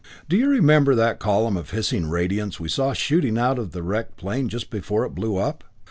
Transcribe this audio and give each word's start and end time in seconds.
"Do 0.27 0.35
you 0.35 0.49
remember 0.49 0.95
that 0.95 1.19
column 1.19 1.55
of 1.55 1.69
hissing 1.69 2.09
radiance 2.09 2.59
we 2.59 2.69
saw 2.69 2.91
shooting 2.91 3.37
out 3.37 3.59
of 3.59 3.69
the 3.71 3.83
wrecked 3.83 4.17
plane 4.17 4.49
just 4.49 4.71
before 4.71 5.05
it 5.05 5.13
blew 5.13 5.37
up? 5.37 5.63